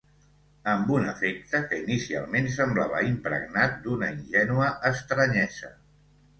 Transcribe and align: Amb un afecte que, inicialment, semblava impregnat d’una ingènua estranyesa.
Amb 0.71 0.87
un 0.95 1.03
afecte 1.11 1.61
que, 1.73 1.79
inicialment, 1.83 2.49
semblava 2.57 3.03
impregnat 3.11 3.79
d’una 3.87 4.11
ingènua 4.17 4.73
estranyesa. 4.95 5.75